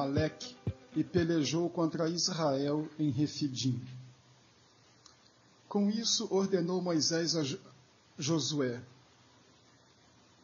[0.00, 0.56] Amaleque
[0.96, 3.80] e pelejou contra Israel em Refidim.
[5.68, 7.42] Com isso ordenou Moisés a
[8.18, 8.82] Josué: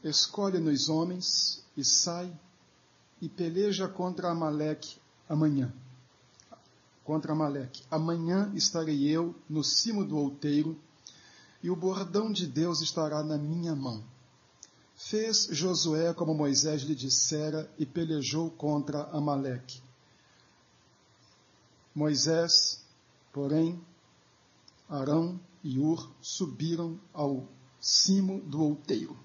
[0.04, 2.30] Escolhe-nos homens e sai
[3.20, 5.72] e peleja contra Amaleque amanhã.
[7.02, 7.82] Contra Amaleque.
[7.90, 10.78] Amanhã estarei eu no cimo do outeiro
[11.62, 14.04] e o bordão de Deus estará na minha mão.
[14.96, 19.82] Fez Josué como Moisés lhe dissera e pelejou contra Amaleque.
[21.94, 22.82] Moisés,
[23.32, 23.80] porém,
[24.88, 27.46] Arão e Ur subiram ao
[27.78, 29.16] cimo do outeiro.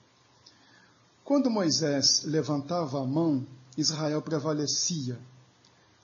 [1.23, 3.47] Quando Moisés levantava a mão,
[3.77, 5.19] Israel prevalecia.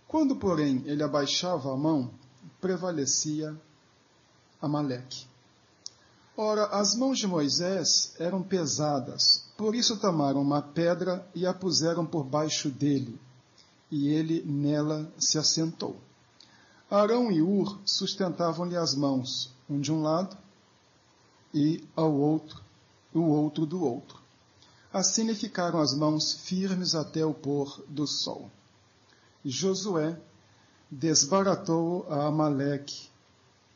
[0.08, 2.14] Quando, porém, ele abaixava a mão,
[2.62, 3.60] prevalecia
[4.62, 5.28] Amaleque.
[6.36, 12.06] Ora, as mãos de Moisés eram pesadas, por isso tomaram uma pedra e a puseram
[12.06, 13.20] por baixo dele,
[13.90, 15.98] e ele nela se assentou.
[16.90, 20.38] Arão e Ur sustentavam-lhe as mãos, um de um lado
[21.54, 22.62] e ao outro,
[23.14, 24.22] o outro do outro.
[24.94, 28.50] Assim lhe ficaram as mãos firmes até o pôr do sol.
[29.44, 30.20] Josué
[30.90, 33.10] desbaratou a Amaleque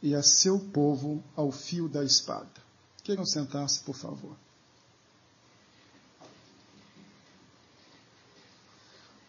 [0.01, 2.49] e a seu povo ao fio da espada.
[3.03, 4.35] Queiram sentar-se, por favor.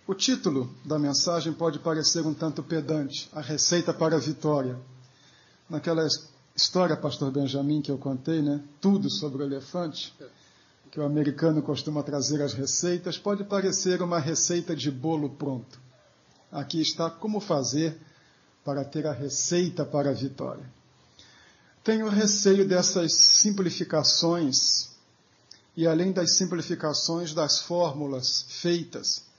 [0.04, 4.76] O título da mensagem pode parecer um tanto pedante, a receita para a vitória.
[5.70, 6.04] Naquela
[6.56, 8.60] história, pastor Benjamin, que eu contei, né?
[8.80, 10.12] Tudo sobre o elefante,
[10.90, 15.80] que o americano costuma trazer as receitas, pode parecer uma receita de bolo pronto.
[16.50, 17.96] Aqui está como fazer
[18.64, 20.68] para ter a receita para a vitória.
[21.84, 24.90] Tenho receio dessas simplificações
[25.76, 29.30] e além das simplificações das fórmulas feitas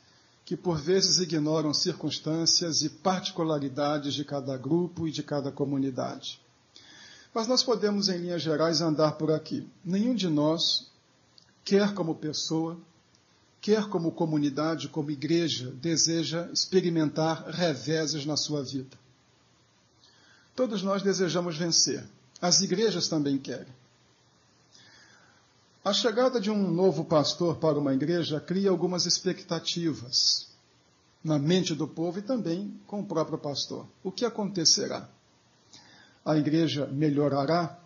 [0.45, 6.41] que por vezes ignoram circunstâncias e particularidades de cada grupo e de cada comunidade.
[7.33, 9.67] Mas nós podemos, em linhas gerais, andar por aqui.
[9.83, 10.91] Nenhum de nós,
[11.63, 12.77] quer como pessoa,
[13.59, 18.97] quer como comunidade, como igreja, deseja experimentar reveses na sua vida.
[20.55, 22.03] Todos nós desejamos vencer.
[22.41, 23.73] As igrejas também querem.
[25.85, 30.47] A chegada de um novo pastor para uma igreja cria algumas expectativas
[31.21, 33.85] na mente do povo e também com o próprio pastor.
[34.01, 35.09] O que acontecerá?
[36.23, 37.77] A igreja melhorará?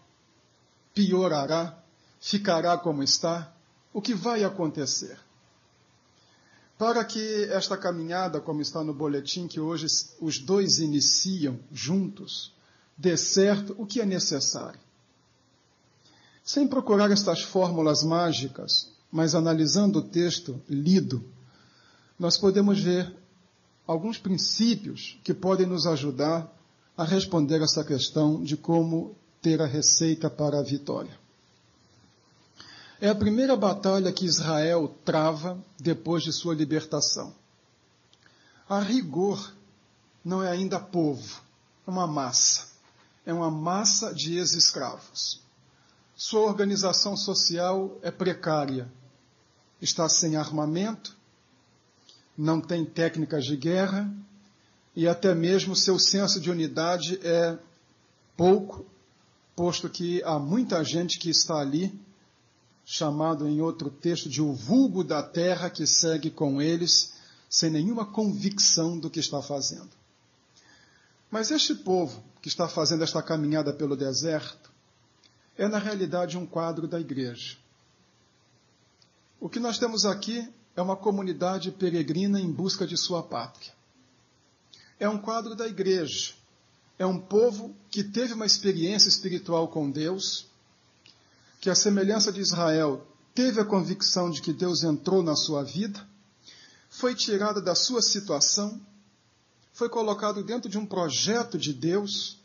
[0.94, 1.76] Piorará?
[2.22, 3.52] Ficará como está?
[3.92, 5.18] O que vai acontecer?
[6.78, 9.88] Para que esta caminhada, como está no boletim que hoje
[10.22, 12.54] os dois iniciam juntos,
[12.96, 14.87] dê certo, o que é necessário?
[16.48, 21.22] Sem procurar estas fórmulas mágicas, mas analisando o texto lido,
[22.18, 23.14] nós podemos ver
[23.86, 26.50] alguns princípios que podem nos ajudar
[26.96, 31.20] a responder essa questão de como ter a receita para a vitória.
[33.02, 37.36] É a primeira batalha que Israel trava depois de sua libertação.
[38.70, 39.54] A rigor,
[40.24, 41.42] não é ainda povo,
[41.86, 42.68] é uma massa.
[43.26, 45.46] É uma massa de ex-escravos.
[46.18, 48.92] Sua organização social é precária,
[49.80, 51.16] está sem armamento,
[52.36, 54.12] não tem técnicas de guerra
[54.96, 57.56] e até mesmo seu senso de unidade é
[58.36, 58.84] pouco,
[59.56, 61.94] posto que há muita gente que está ali,
[62.84, 67.14] chamado em outro texto de o vulgo da terra, que segue com eles
[67.48, 69.92] sem nenhuma convicção do que está fazendo.
[71.30, 74.67] Mas este povo que está fazendo esta caminhada pelo deserto,
[75.58, 77.58] é na realidade um quadro da igreja.
[79.40, 83.74] O que nós temos aqui é uma comunidade peregrina em busca de sua pátria.
[85.00, 86.34] É um quadro da igreja.
[87.00, 90.48] É um povo que teve uma experiência espiritual com Deus,
[91.62, 96.08] que, a semelhança de Israel, teve a convicção de que Deus entrou na sua vida,
[96.90, 98.82] foi tirada da sua situação,
[99.74, 102.40] foi colocado dentro de um projeto de Deus,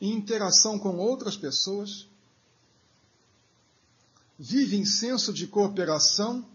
[0.00, 2.07] em interação com outras pessoas,
[4.38, 6.46] vive em senso de cooperação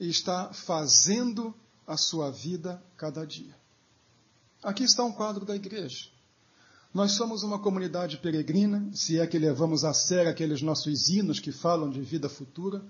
[0.00, 1.54] e está fazendo
[1.86, 3.54] a sua vida cada dia.
[4.62, 6.08] Aqui está um quadro da igreja.
[6.92, 11.52] Nós somos uma comunidade peregrina, se é que levamos a sério aqueles nossos hinos que
[11.52, 12.82] falam de vida futura.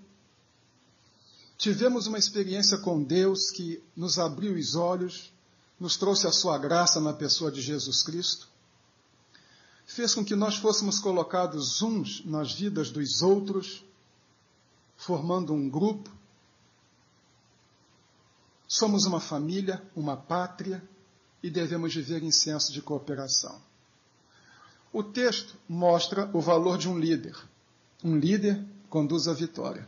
[1.56, 5.32] Tivemos uma experiência com Deus que nos abriu os olhos,
[5.81, 8.46] nos trouxe a sua graça na pessoa de Jesus Cristo,
[9.87, 13.84] fez com que nós fôssemos colocados uns nas vidas dos outros
[14.96, 16.11] formando um grupo,
[18.67, 20.82] Somos uma família, uma pátria
[21.41, 23.62] e devemos viver em senso de cooperação.
[24.93, 27.37] O texto mostra o valor de um líder.
[28.02, 29.87] Um líder conduz à vitória.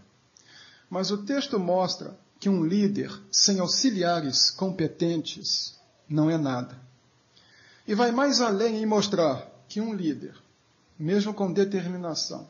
[0.88, 5.76] Mas o texto mostra que um líder sem auxiliares competentes
[6.08, 6.81] não é nada.
[7.88, 10.37] E vai mais além em mostrar que um líder,
[10.97, 12.49] mesmo com determinação,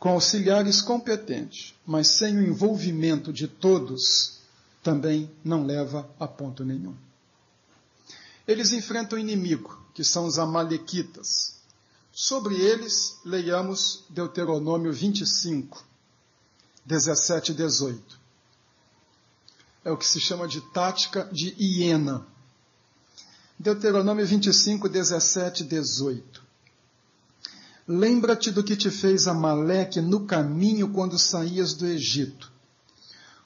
[0.00, 4.38] com auxiliares competentes, mas sem o envolvimento de todos,
[4.82, 6.96] também não leva a ponto nenhum.
[8.48, 11.56] Eles enfrentam o inimigo, que são os Amalequitas.
[12.10, 15.84] Sobre eles, leiamos Deuteronômio 25,
[16.86, 18.20] 17 e 18.
[19.84, 22.26] É o que se chama de tática de hiena.
[23.58, 26.49] Deuteronômio 25, 17 e 18.
[27.92, 32.48] Lembra-te do que te fez Amaleque no caminho quando saías do Egito.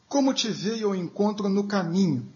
[0.07, 2.31] Como te veio ao encontro no caminho,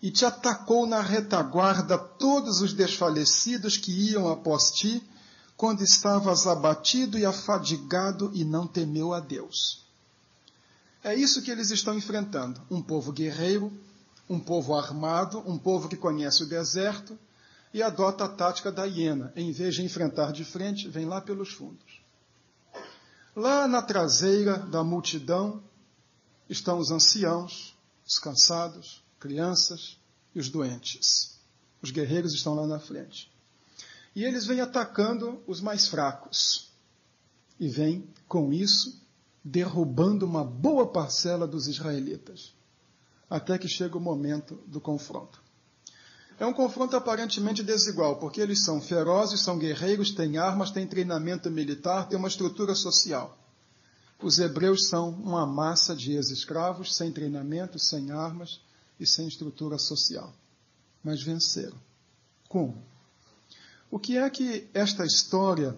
[0.00, 5.06] e te atacou na retaguarda todos os desfalecidos que iam após ti,
[5.54, 9.84] quando estavas abatido e afadigado e não temeu a Deus.
[11.02, 13.70] É isso que eles estão enfrentando: um povo guerreiro,
[14.30, 17.18] um povo armado, um povo que conhece o deserto
[17.74, 19.32] e adota a tática da hiena.
[19.34, 22.00] Em vez de enfrentar de frente, vem lá pelos fundos.
[23.34, 25.60] Lá na traseira da multidão
[26.48, 27.76] estão os anciãos,
[28.06, 29.98] os cansados, crianças
[30.32, 31.36] e os doentes.
[31.82, 33.28] Os guerreiros estão lá na frente.
[34.14, 36.70] E eles vêm atacando os mais fracos.
[37.58, 39.02] E vêm, com isso,
[39.42, 42.54] derrubando uma boa parcela dos israelitas,
[43.28, 45.43] até que chega o momento do confronto.
[46.38, 51.50] É um confronto aparentemente desigual, porque eles são ferozes, são guerreiros, têm armas, têm treinamento
[51.50, 53.38] militar, têm uma estrutura social.
[54.20, 58.60] Os hebreus são uma massa de ex-escravos, sem treinamento, sem armas
[58.98, 60.32] e sem estrutura social.
[61.02, 61.76] Mas venceram.
[62.48, 62.82] Como?
[63.90, 65.76] O que é que esta história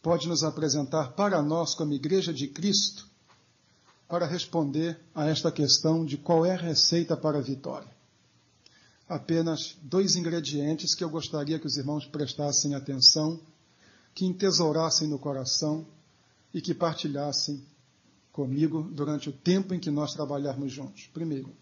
[0.00, 3.06] pode nos apresentar para nós, como Igreja de Cristo,
[4.08, 7.95] para responder a esta questão de qual é a receita para a vitória.
[9.08, 13.40] Apenas dois ingredientes que eu gostaria que os irmãos prestassem atenção,
[14.14, 15.86] que entesourassem no coração
[16.52, 17.62] e que partilhassem
[18.32, 21.08] comigo durante o tempo em que nós trabalharmos juntos.
[21.12, 21.54] Primeiro,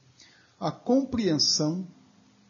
[0.58, 1.86] a compreensão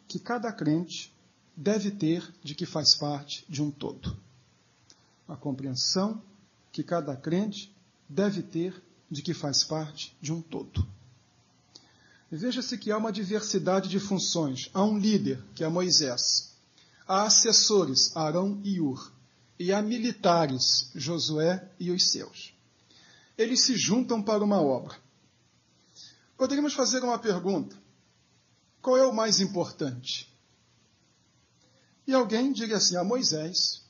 [0.07, 1.13] que cada crente
[1.55, 4.25] deve ter de que faz parte de um todo
[5.27, 6.21] a compreensão
[6.71, 7.73] que cada crente
[8.07, 10.87] deve ter de que faz parte de um todo.
[12.31, 14.69] Veja-se que há uma diversidade de funções.
[14.73, 16.55] Há um líder, que é Moisés.
[17.07, 19.11] Há assessores, Arão e Ur.
[19.59, 22.53] E há militares, Josué e os seus.
[23.37, 24.95] Eles se juntam para uma obra.
[26.37, 27.77] Poderíamos fazer uma pergunta:
[28.81, 30.33] qual é o mais importante?
[32.07, 33.83] E alguém diga assim: a Moisés.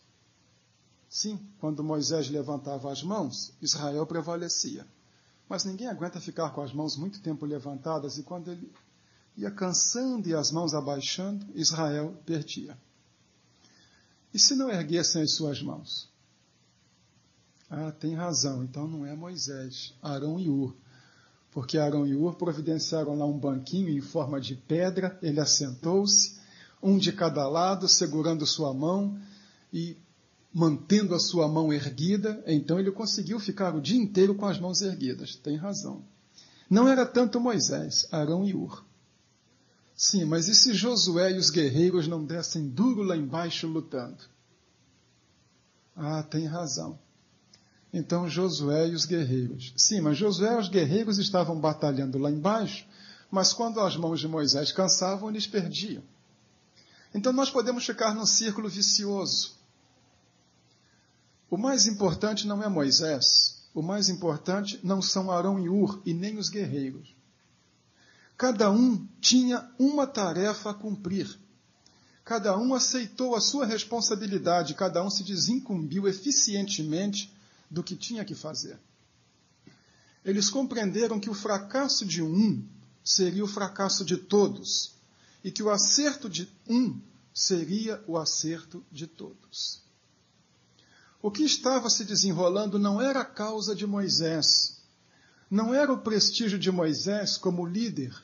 [1.09, 4.85] Sim, quando Moisés levantava as mãos, Israel prevalecia.
[5.47, 8.71] Mas ninguém aguenta ficar com as mãos muito tempo levantadas e quando ele
[9.37, 12.77] ia cansando e as mãos abaixando, Israel perdia.
[14.33, 16.09] E se não erguessem as suas mãos?
[17.69, 20.75] Ah, tem razão, então não é Moisés, Arão e Ur.
[21.51, 26.37] Porque Arão e Ur providenciaram lá um banquinho em forma de pedra, ele assentou-se,
[26.81, 29.19] um de cada lado, segurando sua mão,
[29.71, 29.97] e
[30.55, 34.81] mantendo a sua mão erguida, então ele conseguiu ficar o dia inteiro com as mãos
[34.81, 35.35] erguidas.
[35.35, 36.01] Tem razão.
[36.69, 38.85] Não era tanto Moisés, Arão e Ur.
[39.93, 44.23] Sim, mas e se Josué e os guerreiros não dessem duro lá embaixo lutando?
[45.93, 46.97] Ah, tem razão.
[47.91, 49.73] Então Josué e os guerreiros.
[49.75, 52.87] Sim, mas Josué e os guerreiros estavam batalhando lá embaixo,
[53.29, 56.01] mas quando as mãos de Moisés cansavam, eles perdiam.
[57.13, 59.64] Então nós podemos ficar num círculo vicioso.
[61.55, 66.13] O mais importante não é Moisés, o mais importante não são Arão e Ur e
[66.13, 67.15] nem os guerreiros.
[68.37, 71.39] Cada um tinha uma tarefa a cumprir.
[72.25, 77.33] Cada um aceitou a sua responsabilidade, cada um se desincumbiu eficientemente
[77.71, 78.77] do que tinha que fazer.
[80.25, 82.67] Eles compreenderam que o fracasso de um
[83.01, 84.91] seria o fracasso de todos
[85.41, 86.99] e que o acerto de um
[87.33, 89.84] seria o acerto de todos.
[91.25, 94.79] O que estava se desenrolando não era a causa de Moisés,
[95.49, 98.15] não era o prestígio de Moisés como líder,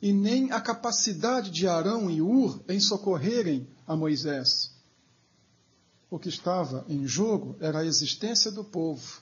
[0.00, 4.70] e nem a capacidade de Arão e Ur em socorrerem a Moisés.
[6.08, 9.20] O que estava em jogo era a existência do povo,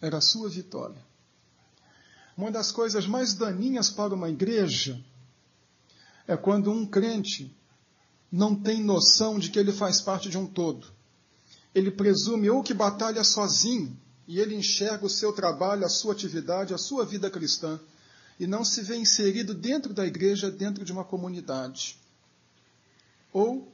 [0.00, 1.04] era a sua vitória.
[2.36, 5.04] Uma das coisas mais daninhas para uma igreja
[6.24, 7.52] é quando um crente
[8.30, 10.96] não tem noção de que ele faz parte de um todo.
[11.78, 16.74] Ele presume ou que batalha sozinho e ele enxerga o seu trabalho, a sua atividade,
[16.74, 17.78] a sua vida cristã
[18.38, 21.98] e não se vê inserido dentro da igreja, dentro de uma comunidade.
[23.32, 23.72] Ou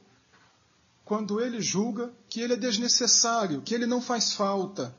[1.03, 4.95] quando ele julga que ele é desnecessário, que ele não faz falta.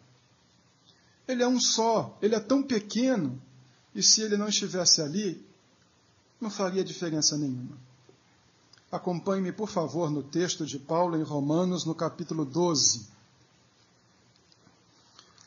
[1.26, 3.40] Ele é um só, ele é tão pequeno,
[3.94, 5.44] e se ele não estivesse ali,
[6.40, 7.76] não faria diferença nenhuma.
[8.90, 13.06] Acompanhe-me, por favor, no texto de Paulo em Romanos, no capítulo 12,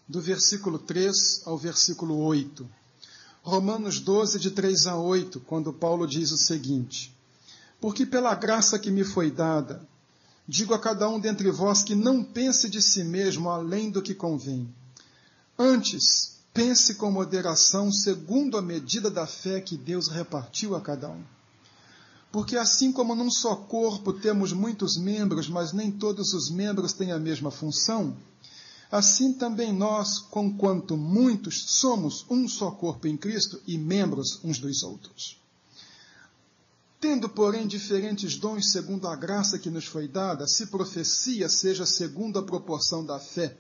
[0.08, 2.68] do versículo 3 ao versículo 8.
[3.42, 7.16] Romanos 12, de 3 a 8, quando Paulo diz o seguinte:
[7.80, 9.88] Porque pela graça que me foi dada,
[10.46, 14.14] digo a cada um dentre vós que não pense de si mesmo além do que
[14.14, 14.68] convém.
[15.58, 21.24] Antes, pense com moderação, segundo a medida da fé que Deus repartiu a cada um.
[22.32, 27.12] Porque assim como num só corpo temos muitos membros, mas nem todos os membros têm
[27.12, 28.16] a mesma função,
[28.92, 34.82] Assim também nós, conquanto muitos, somos um só corpo em Cristo e membros uns dos
[34.82, 35.40] outros.
[37.00, 42.40] Tendo, porém, diferentes dons segundo a graça que nos foi dada, se profecia, seja segundo
[42.40, 43.56] a proporção da fé.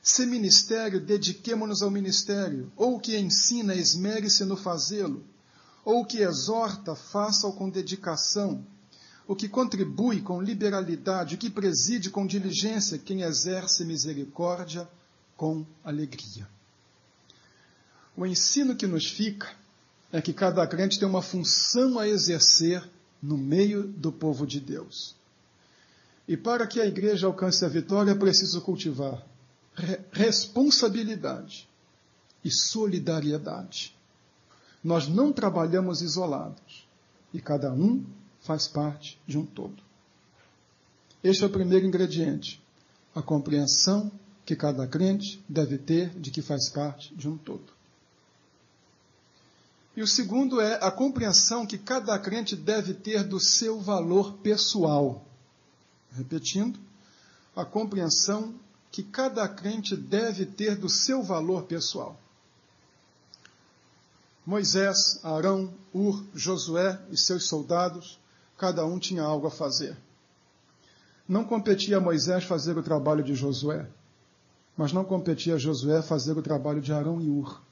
[0.00, 5.24] Se ministério, dediquemo-nos ao ministério, ou o que ensina, esmere-se no fazê-lo,
[5.84, 8.64] ou o que exorta, faça-o com dedicação,
[9.26, 14.88] o que contribui com liberalidade, o que preside com diligência, quem exerce misericórdia
[15.36, 16.48] com alegria.
[18.16, 19.50] O ensino que nos fica
[20.12, 22.88] é que cada crente tem uma função a exercer
[23.20, 25.16] no meio do povo de Deus.
[26.28, 29.26] E para que a igreja alcance a vitória, é preciso cultivar
[30.12, 31.68] responsabilidade
[32.44, 33.93] e solidariedade.
[34.84, 36.86] Nós não trabalhamos isolados
[37.32, 38.04] e cada um
[38.42, 39.82] faz parte de um todo.
[41.22, 42.62] Este é o primeiro ingrediente,
[43.14, 44.12] a compreensão
[44.44, 47.72] que cada crente deve ter de que faz parte de um todo.
[49.96, 55.24] E o segundo é a compreensão que cada crente deve ter do seu valor pessoal.
[56.12, 56.78] Repetindo,
[57.56, 58.54] a compreensão
[58.90, 62.20] que cada crente deve ter do seu valor pessoal.
[64.46, 68.18] Moisés, Arão, Ur, Josué e seus soldados
[68.56, 69.96] cada um tinha algo a fazer.
[71.28, 73.88] Não competia Moisés fazer o trabalho de Josué,
[74.76, 77.62] mas não competia Josué fazer o trabalho de Arão e Ur.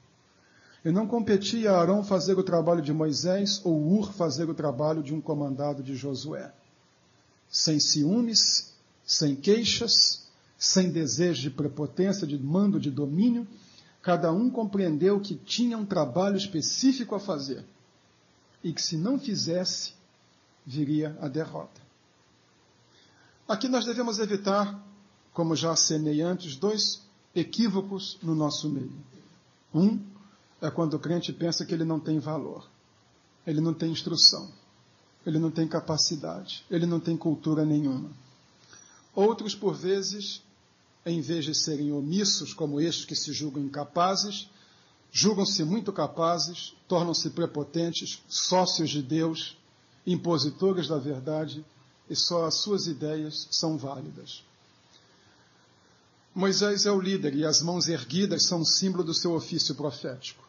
[0.83, 5.13] E não competia Arão fazer o trabalho de Moisés ou Ur fazer o trabalho de
[5.13, 6.51] um comandado de Josué.
[7.47, 8.73] Sem ciúmes,
[9.05, 10.27] sem queixas,
[10.57, 13.47] sem desejo de prepotência, de mando, de domínio,
[14.03, 17.65] cada um compreendeu que tinha um trabalho específico a fazer
[18.61, 19.93] e que se não fizesse,
[20.65, 21.81] viria a derrota.
[23.47, 24.77] Aqui nós devemos evitar,
[25.33, 27.01] como já acenei antes, dois
[27.33, 28.93] equívocos no nosso meio.
[29.73, 29.99] Um
[30.61, 32.67] é quando o crente pensa que ele não tem valor,
[33.47, 34.51] ele não tem instrução,
[35.25, 38.09] ele não tem capacidade, ele não tem cultura nenhuma.
[39.15, 40.41] Outros, por vezes,
[41.05, 44.49] em vez de serem omissos, como estes que se julgam incapazes,
[45.11, 49.57] julgam-se muito capazes, tornam-se prepotentes, sócios de Deus,
[50.07, 51.63] impositores da verdade,
[52.09, 54.43] e só as suas ideias são válidas.
[56.33, 60.43] Moisés é o líder e as mãos erguidas são símbolo do seu ofício profético.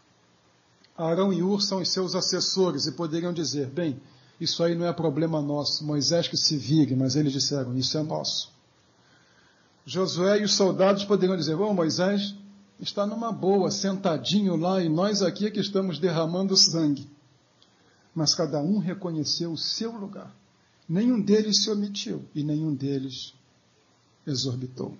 [0.96, 4.00] Arão e Ur são os seus assessores e poderiam dizer: bem,
[4.40, 8.02] isso aí não é problema nosso, Moisés que se vire, mas eles disseram: isso é
[8.02, 8.53] nosso.
[9.86, 12.34] Josué e os soldados poderiam dizer: bom, Moisés
[12.80, 17.08] está numa boa, sentadinho lá, e nós aqui é que estamos derramando sangue
[18.14, 20.34] mas cada um reconheceu o seu lugar.
[20.88, 23.34] Nenhum deles se omitiu e nenhum deles
[24.26, 24.96] exorbitou.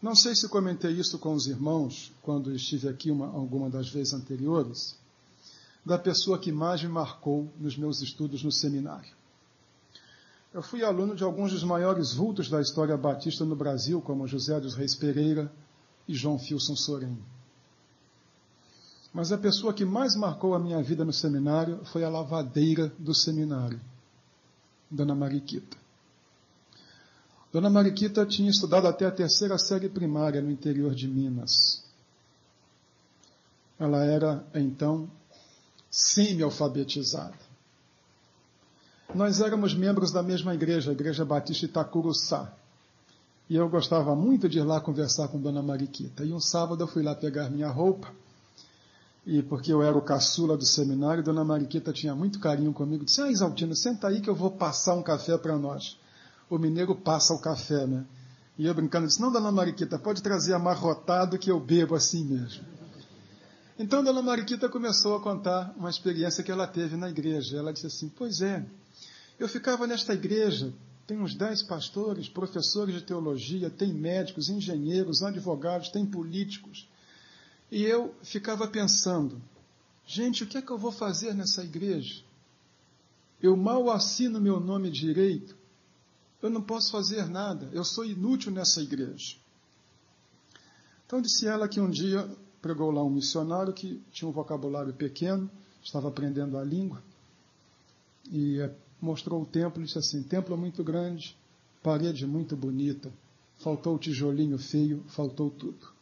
[0.00, 4.12] Não sei se comentei isso com os irmãos quando estive aqui uma, alguma das vezes
[4.12, 4.96] anteriores,
[5.84, 9.10] da pessoa que mais me marcou nos meus estudos no seminário.
[10.54, 14.60] Eu fui aluno de alguns dos maiores vultos da história batista no Brasil, como José
[14.60, 15.52] dos Reis Pereira
[16.06, 17.18] e João Filson Sorém.
[19.12, 23.12] Mas a pessoa que mais marcou a minha vida no seminário foi a lavadeira do
[23.12, 23.80] seminário,
[24.88, 25.76] Dona Mariquita.
[27.52, 31.84] Dona Mariquita tinha estudado até a terceira série primária no interior de Minas.
[33.76, 35.10] Ela era, então,
[35.90, 37.43] semi-alfabetizada.
[39.14, 42.52] Nós éramos membros da mesma igreja, a Igreja Batista Itacuruçá.
[43.48, 46.24] E eu gostava muito de ir lá conversar com Dona Mariquita.
[46.24, 48.08] E um sábado eu fui lá pegar minha roupa
[49.24, 53.04] E porque eu era o caçula do seminário, Dona Mariquita tinha muito carinho comigo.
[53.04, 55.96] Disse: Ah, Isaltino, senta aí que eu vou passar um café para nós.
[56.50, 58.04] O mineiro passa o café, né?
[58.58, 62.64] E eu brincando disse: Não, Dona Mariquita, pode trazer amarrotado que eu bebo assim mesmo.
[63.78, 67.56] Então, Dona Mariquita começou a contar uma experiência que ela teve na igreja.
[67.56, 68.64] Ela disse assim: Pois é,
[69.38, 70.72] eu ficava nesta igreja,
[71.06, 76.88] tem uns dez pastores, professores de teologia, tem médicos, engenheiros, advogados, tem políticos.
[77.70, 79.40] E eu ficava pensando,
[80.06, 82.22] gente, o que é que eu vou fazer nessa igreja?
[83.42, 85.56] Eu mal assino meu nome direito,
[86.40, 89.36] eu não posso fazer nada, eu sou inútil nessa igreja.
[91.06, 92.28] Então disse ela que um dia
[92.62, 95.50] pregou lá um missionário que tinha um vocabulário pequeno,
[95.82, 97.02] estava aprendendo a língua,
[98.30, 101.36] e eh, mostrou o templo e disse assim: templo muito grande,
[101.82, 103.12] parede muito bonita,
[103.58, 105.92] faltou o tijolinho feio, faltou tudo.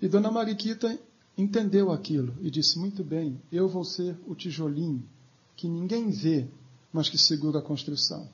[0.00, 0.98] E Dona Mariquita
[1.36, 5.02] entendeu aquilo e disse: Muito bem, eu vou ser o tijolinho
[5.56, 6.46] que ninguém vê,
[6.92, 8.28] mas que segura a construção.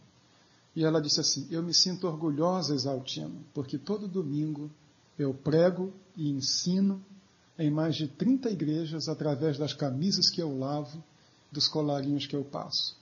[0.75, 4.71] E ela disse assim: Eu me sinto orgulhosa, Exaltino, porque todo domingo
[5.19, 7.03] eu prego e ensino
[7.59, 11.03] em mais de 30 igrejas através das camisas que eu lavo,
[11.53, 12.97] dos colarinhos que eu passo.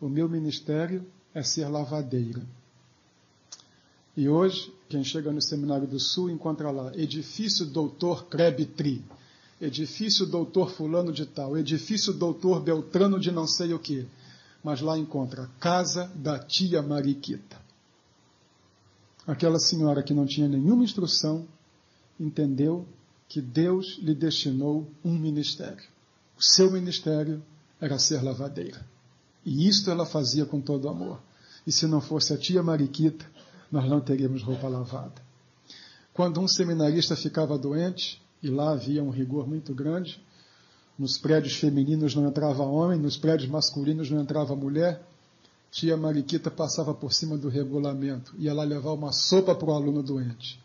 [0.00, 2.42] O meu ministério é ser lavadeira.
[4.16, 9.04] E hoje, quem chega no Seminário do Sul encontra lá edifício doutor Krebitri,
[9.60, 14.06] edifício doutor fulano de tal, edifício doutor Beltrano de não sei o que.
[14.64, 17.60] Mas lá encontra casa da tia Mariquita.
[19.26, 21.46] Aquela senhora que não tinha nenhuma instrução
[22.18, 22.86] entendeu
[23.28, 25.84] que Deus lhe destinou um ministério.
[26.36, 27.42] O seu ministério
[27.80, 28.84] era ser lavadeira.
[29.44, 31.20] E isto ela fazia com todo amor.
[31.66, 33.24] E se não fosse a tia Mariquita,
[33.70, 35.22] nós não teríamos roupa lavada.
[36.12, 40.22] Quando um seminarista ficava doente, e lá havia um rigor muito grande,
[40.98, 45.02] nos prédios femininos não entrava homem, nos prédios masculinos não entrava mulher,
[45.70, 50.02] tia Mariquita passava por cima do regulamento, ia lá levar uma sopa para o aluno
[50.02, 50.60] doente.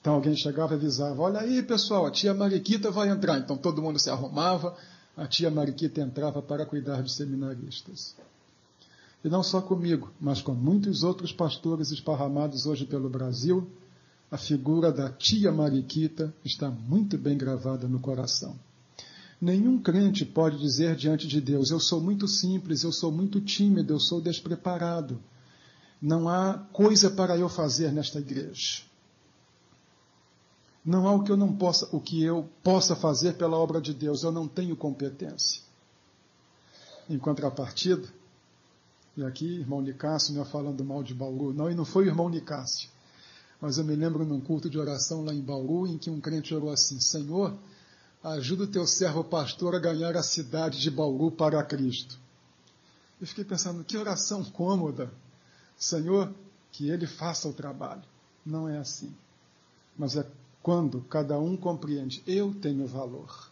[0.00, 3.38] Então alguém chegava e avisava: Olha aí, pessoal, a tia Mariquita vai entrar.
[3.38, 4.76] Então todo mundo se arrumava,
[5.16, 8.16] a tia Mariquita entrava para cuidar dos seminaristas.
[9.24, 13.66] E não só comigo, mas com muitos outros pastores esparramados hoje pelo Brasil,
[14.30, 18.58] a figura da tia Mariquita está muito bem gravada no coração.
[19.40, 23.92] Nenhum crente pode dizer diante de Deus: Eu sou muito simples, eu sou muito tímido,
[23.92, 25.20] eu sou despreparado.
[26.00, 28.82] Não há coisa para eu fazer nesta igreja.
[30.84, 33.94] Não há o que eu não possa, o que eu possa fazer pela obra de
[33.94, 34.22] Deus.
[34.22, 35.62] Eu não tenho competência.
[37.08, 38.06] Em contrapartida,
[39.16, 41.54] e aqui, irmão Nicásio, é falando mal de Bauru.
[41.54, 42.88] Não, e não foi o irmão Nicásio.
[43.60, 46.54] Mas eu me lembro num culto de oração lá em Bauru, em que um crente
[46.54, 47.56] orou assim: Senhor,
[48.22, 52.18] ajuda o teu servo pastor a ganhar a cidade de Bauru para Cristo.
[53.20, 55.10] Eu fiquei pensando, que oração cômoda.
[55.78, 56.34] Senhor,
[56.72, 58.02] que ele faça o trabalho.
[58.44, 59.14] Não é assim.
[59.96, 60.26] Mas é
[60.64, 63.50] quando cada um compreende: eu tenho valor.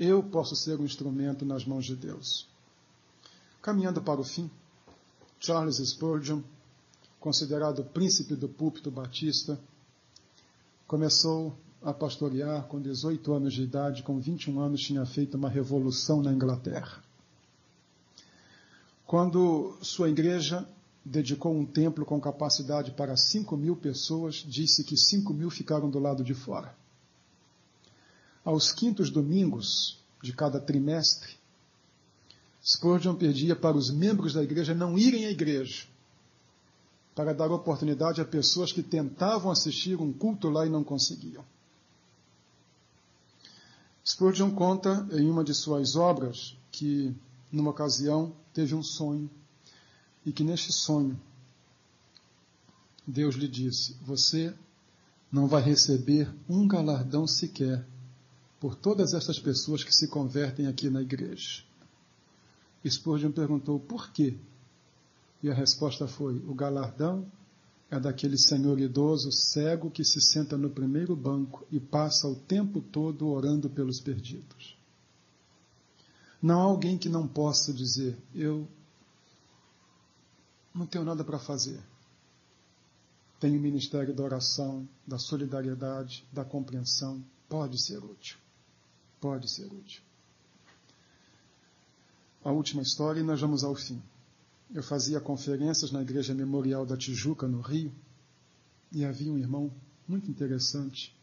[0.00, 2.48] Eu posso ser um instrumento nas mãos de Deus.
[3.60, 4.50] Caminhando para o fim,
[5.38, 6.40] Charles Spurgeon,
[7.20, 9.60] considerado príncipe do púlpito batista,
[10.86, 16.22] começou a pastorear com 18 anos de idade, com 21 anos tinha feito uma revolução
[16.22, 17.02] na Inglaterra.
[19.06, 20.66] Quando sua igreja
[21.08, 25.98] dedicou um templo com capacidade para 5 mil pessoas, disse que 5 mil ficaram do
[25.98, 26.74] lado de fora.
[28.44, 31.36] Aos quintos domingos de cada trimestre,
[32.62, 35.86] Spurgeon pedia para os membros da igreja não irem à igreja,
[37.14, 41.44] para dar oportunidade a pessoas que tentavam assistir um culto lá e não conseguiam.
[44.04, 47.14] Spurgeon conta em uma de suas obras que,
[47.50, 49.28] numa ocasião, teve um sonho
[50.24, 51.18] e que neste sonho
[53.06, 54.54] Deus lhe disse: Você
[55.32, 57.86] não vai receber um galardão sequer
[58.60, 61.62] por todas essas pessoas que se convertem aqui na igreja.
[62.86, 64.36] Spurgeon perguntou por quê?
[65.42, 67.26] E a resposta foi: o galardão
[67.90, 72.80] é daquele senhor idoso cego que se senta no primeiro banco e passa o tempo
[72.80, 74.76] todo orando pelos perdidos.
[76.40, 78.68] Não há alguém que não possa dizer: eu
[80.74, 81.80] não tenho nada para fazer.
[83.40, 87.24] Tenho o ministério da oração, da solidariedade, da compreensão.
[87.48, 88.36] Pode ser útil.
[89.20, 90.02] Pode ser útil
[92.48, 94.02] a última história e nós vamos ao fim.
[94.72, 97.92] Eu fazia conferências na Igreja Memorial da Tijuca, no Rio,
[98.92, 99.70] e havia um irmão
[100.06, 101.14] muito interessante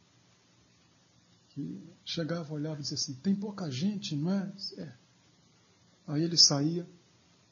[1.50, 4.54] que chegava, olhava e dizia assim: tem pouca gente, não é?
[4.78, 4.94] É.
[6.08, 6.88] Aí ele saía,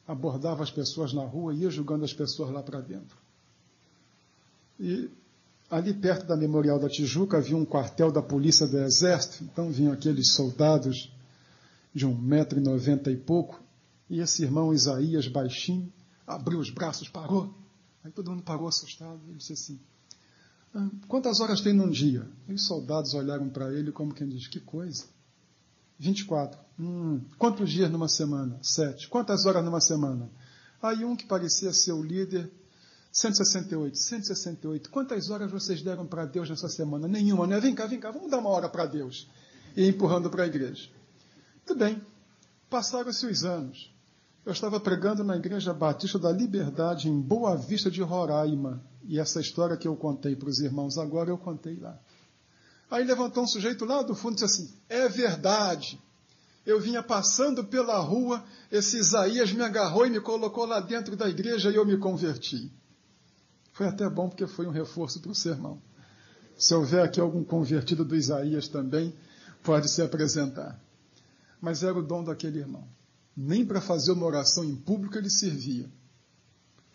[0.06, 3.16] abordava as pessoas na rua e ia julgando as pessoas lá para dentro.
[4.78, 5.10] E
[5.70, 9.92] ali perto da Memorial da Tijuca havia um quartel da Polícia do Exército, então vinham
[9.92, 11.12] aqueles soldados
[11.94, 13.62] de um metro e noventa e pouco,
[14.10, 15.92] e esse irmão Isaías, baixinho,
[16.26, 17.54] abriu os braços, parou.
[18.02, 19.20] Aí todo mundo parou assustado.
[19.26, 19.80] Ele disse assim:
[20.74, 22.28] ah, Quantas horas tem num dia?
[22.46, 25.06] E os soldados olharam para ele como quem diz: Que coisa.
[25.98, 26.63] 24.
[26.78, 28.58] Hum, quantos dias numa semana?
[28.62, 29.08] Sete.
[29.08, 30.28] Quantas horas numa semana?
[30.82, 32.50] Aí um que parecia ser o líder,
[33.12, 33.96] 168.
[33.96, 34.90] 168.
[34.90, 37.06] Quantas horas vocês deram para Deus nessa semana?
[37.06, 37.60] Nenhuma, né?
[37.60, 39.28] Vem cá, vem cá, vamos dar uma hora para Deus.
[39.76, 40.90] E empurrando para a igreja.
[41.64, 42.02] Tudo bem.
[42.68, 43.94] Passaram-se os anos.
[44.44, 48.82] Eu estava pregando na Igreja Batista da Liberdade, em Boa Vista de Roraima.
[49.04, 51.98] E essa história que eu contei para os irmãos agora, eu contei lá.
[52.90, 55.98] Aí levantou um sujeito lá do fundo e disse assim: É verdade.
[56.66, 61.28] Eu vinha passando pela rua, esse Isaías me agarrou e me colocou lá dentro da
[61.28, 62.72] igreja e eu me converti.
[63.72, 65.82] Foi até bom porque foi um reforço para o sermão.
[66.56, 69.12] Se houver aqui algum convertido do Isaías também,
[69.62, 70.80] pode se apresentar.
[71.60, 72.88] Mas era o dom daquele irmão.
[73.36, 75.90] Nem para fazer uma oração em público ele servia.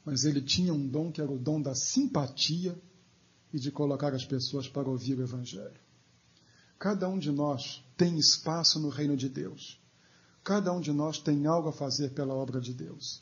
[0.06, 2.80] Mas ele tinha um dom que era o dom da simpatia
[3.54, 5.89] e de colocar as pessoas para ouvir o Evangelho.
[6.80, 9.78] Cada um de nós tem espaço no reino de Deus.
[10.44, 13.22] Cada um de nós tem algo a fazer pela obra de Deus.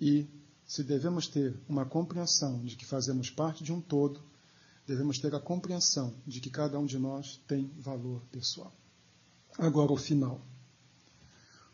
[0.00, 0.26] E,
[0.66, 4.20] se devemos ter uma compreensão de que fazemos parte de um todo,
[4.86, 8.72] devemos ter a compreensão de que cada um de nós tem valor pessoal.
[9.56, 10.40] Agora, o final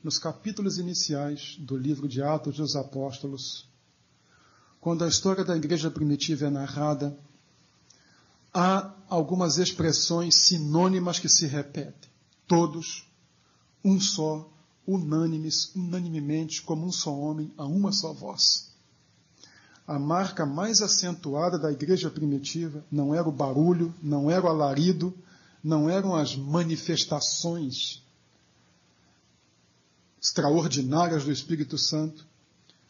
[0.06, 3.68] nos capítulos iniciais do livro de Atos dos Apóstolos,
[4.80, 7.18] quando a história da igreja primitiva é narrada,
[8.56, 12.10] há algumas expressões sinônimas que se repetem.
[12.46, 13.06] Todos,
[13.84, 14.50] um só,
[14.86, 18.72] unânimes, unanimemente, como um só homem, a uma só voz.
[19.86, 25.12] A marca mais acentuada da igreja primitiva não era o barulho, não era o alarido,
[25.62, 28.02] não eram as manifestações
[30.20, 32.26] extraordinárias do Espírito Santo,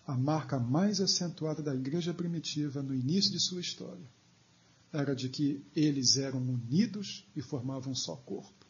[0.06, 4.16] a marca mais acentuada da igreja primitiva no início de sua história
[4.96, 8.64] era de que eles eram unidos e formavam um só corpo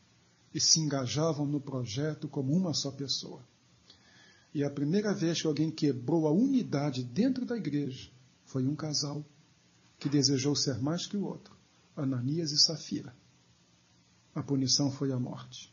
[0.53, 3.41] e se engajavam no projeto como uma só pessoa.
[4.53, 8.11] E a primeira vez que alguém quebrou a unidade dentro da igreja
[8.45, 9.25] foi um casal
[10.01, 11.57] que desejou ser mais que o outro,
[11.97, 13.15] Ananias e Safira.
[14.35, 15.73] A punição foi a morte.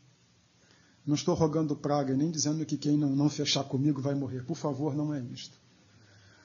[1.04, 4.44] Não estou rogando praga, nem dizendo que quem não, não fechar comigo vai morrer.
[4.44, 5.58] Por favor, não é isto.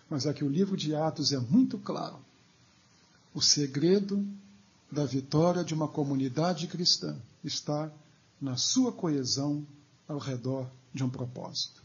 [0.09, 2.19] Mas é que o livro de Atos é muito claro.
[3.33, 4.25] O segredo
[4.91, 7.91] da vitória de uma comunidade cristã está
[8.41, 9.65] na sua coesão
[10.07, 11.78] ao redor de um propósito.